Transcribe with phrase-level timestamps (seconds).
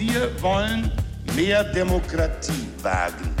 [0.00, 0.90] Wir wollen
[1.36, 3.34] mehr Demokratie wagen.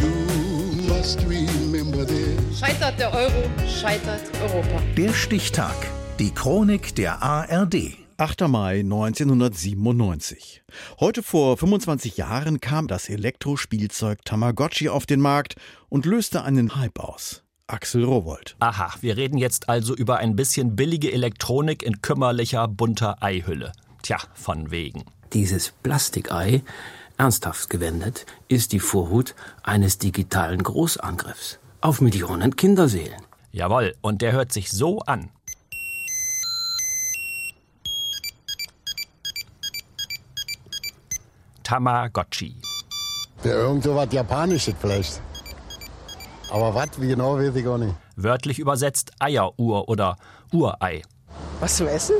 [2.54, 4.82] Scheitert der Euro, scheitert Europa.
[4.94, 5.74] Der Stichtag.
[6.18, 7.96] Die Chronik der ARD.
[8.18, 8.42] 8.
[8.48, 10.62] Mai 1997.
[11.00, 15.54] Heute vor 25 Jahren kam das Elektrospielzeug Tamagotchi auf den Markt
[15.88, 17.42] und löste einen Hype aus.
[17.68, 18.56] Axel Rowold.
[18.58, 23.72] Aha, wir reden jetzt also über ein bisschen billige Elektronik in kümmerlicher, bunter Eihülle.
[24.02, 25.04] Tja, von wegen.
[25.32, 26.62] Dieses Plastikei,
[27.16, 33.22] ernsthaft gewendet, ist die Vorhut eines digitalen Großangriffs auf Millionen Kinderseelen.
[33.52, 35.30] Jawohl, und der hört sich so an.
[41.62, 42.56] Tamagotchi.
[43.44, 45.20] Ja, irgend so was Japanisches vielleicht.
[46.50, 47.94] Aber was, wie genau, weiß ich gar nicht.
[48.16, 50.16] Wörtlich übersetzt Eieruhr oder
[50.52, 51.02] Urei.
[51.60, 52.16] Was zum Essen?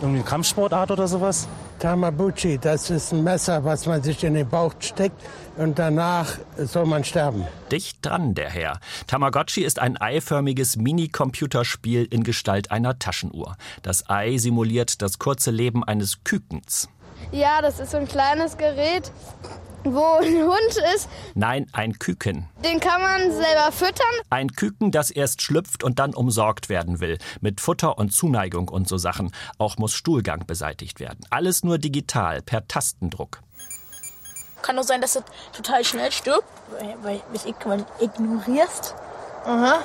[0.00, 1.48] Irgendeine Kampfsportart oder sowas?
[1.78, 5.22] Tamabuchi, das ist ein Messer, was man sich in den Bauch steckt
[5.56, 7.46] und danach soll man sterben.
[7.70, 8.80] Dicht dran, der Herr.
[9.06, 13.56] Tamagotchi ist ein eiförmiges Mini-Computerspiel in Gestalt einer Taschenuhr.
[13.82, 16.88] Das Ei simuliert das kurze Leben eines Kükens.
[17.30, 19.12] Ja, das ist so ein kleines Gerät,
[19.94, 21.08] wo ein Hund ist.
[21.34, 22.48] Nein, ein Küken.
[22.64, 24.06] Den kann man selber füttern.
[24.30, 27.18] Ein Küken, das erst schlüpft und dann umsorgt werden will.
[27.40, 29.32] Mit Futter und Zuneigung und so Sachen.
[29.58, 31.20] Auch muss Stuhlgang beseitigt werden.
[31.30, 33.40] Alles nur digital, per Tastendruck.
[34.62, 36.48] Kann auch sein, dass es total schnell stirbt,
[37.02, 38.94] weil, weil du ignorierst.
[39.44, 39.78] Aha.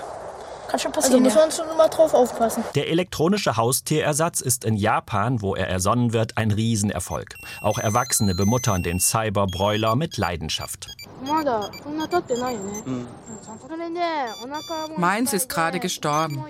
[0.72, 1.26] Kann schon passieren.
[1.26, 2.64] Also muss man schon immer drauf aufpassen.
[2.76, 7.36] Der elektronische Haustierersatz ist in Japan, wo er ersonnen wird, ein Riesenerfolg.
[7.60, 10.88] Auch Erwachsene bemuttern den Cyberbräuler mit Leidenschaft.
[14.96, 16.42] Meins ist gerade gestorben.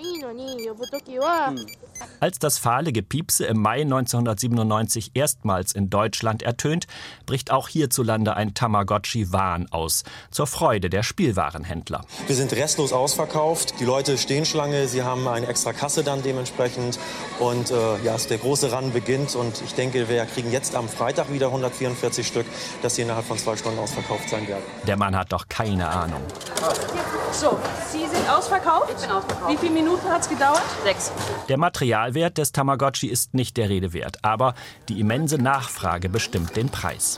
[2.20, 6.88] Als das fahle Gepiepse im Mai 1997 erstmals in Deutschland ertönt,
[7.26, 10.04] bricht auch hierzulande ein Tamagotchi-Wahn aus.
[10.30, 12.06] Zur Freude der Spielwarenhändler.
[12.28, 13.80] Wir sind restlos ausverkauft.
[13.80, 14.88] Die Leute stehen Schlange.
[14.88, 17.00] Sie haben eine extra Kasse dann dementsprechend.
[17.40, 19.36] Und äh, ja, der große Run beginnt.
[19.36, 22.46] Und ich denke, wir kriegen jetzt am Freitag wieder 144 Stück,
[22.82, 24.64] dass sie innerhalb von zwei Stunden ausverkauft sein werden.
[24.86, 26.22] Der Mann hat doch keine Ahnung.
[27.32, 27.58] So,
[27.90, 28.92] Sie sind ausverkauft?
[28.94, 29.52] Ich bin ausverkauft.
[29.52, 30.62] Wie viele Minuten hat es gedauert?
[30.84, 31.12] Sechs.
[31.48, 34.54] Der Materialwert des Tamagotchi ist nicht der Rede wert, aber
[34.90, 37.18] die immense Nachfrage bestimmt den Preis.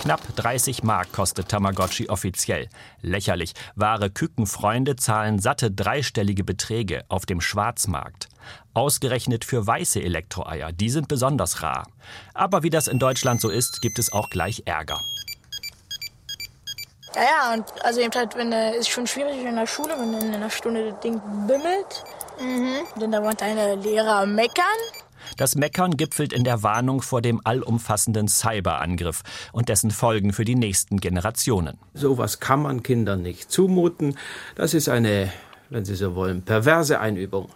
[0.00, 2.68] Knapp 30 Mark kostet Tamagotchi offiziell.
[3.02, 3.54] Lächerlich.
[3.74, 8.28] Wahre Kükenfreunde zahlen satte dreistellige Beträge auf dem Schwarzmarkt.
[8.72, 11.88] Ausgerechnet für weiße Elektroeier, die sind besonders rar.
[12.34, 15.00] Aber wie das in Deutschland so ist, gibt es auch gleich Ärger.
[17.16, 20.12] Ja, ja, und also eben halt, wenn äh, ist schon schwierig in der Schule, wenn
[20.12, 22.04] in einer Stunde das Ding bimmelt.
[22.38, 23.00] Mhm.
[23.00, 24.64] Denn da wollen deine Lehrer meckern.
[25.38, 29.22] Das Meckern gipfelt in der Warnung vor dem allumfassenden Cyberangriff
[29.52, 31.78] und dessen Folgen für die nächsten Generationen.
[31.94, 34.18] Sowas kann man Kindern nicht zumuten.
[34.54, 35.32] Das ist eine,
[35.70, 37.48] wenn Sie so wollen, perverse Einübung.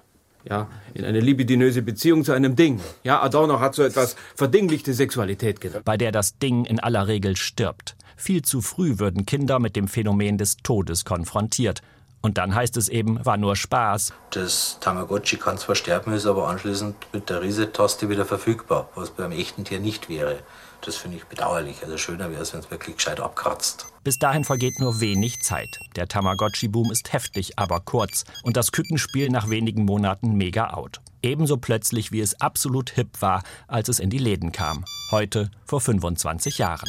[0.48, 2.80] Ja, in eine libidinöse Beziehung zu einem Ding.
[3.04, 5.84] Ja, Adorno hat so etwas verdinglichte Sexualität genannt.
[5.84, 7.96] Bei der das Ding in aller Regel stirbt.
[8.16, 11.82] Viel zu früh würden Kinder mit dem Phänomen des Todes konfrontiert.
[12.22, 14.12] Und dann heißt es eben, war nur Spaß.
[14.30, 19.32] Das Tamagotchi kann zwar sterben, ist aber anschließend mit der Reset-Taste wieder verfügbar, was beim
[19.32, 20.40] echten Tier nicht wäre.
[20.82, 21.82] Das finde ich bedauerlich.
[21.82, 23.86] Also schöner wäre es, wenn es wirklich gescheit abkratzt.
[24.02, 25.78] Bis dahin vergeht nur wenig Zeit.
[25.96, 28.24] Der Tamagotchi-Boom ist heftig, aber kurz.
[28.42, 31.00] Und das Kükenspiel nach wenigen Monaten mega out.
[31.22, 34.84] Ebenso plötzlich, wie es absolut hip war, als es in die Läden kam.
[35.10, 36.88] Heute vor 25 Jahren.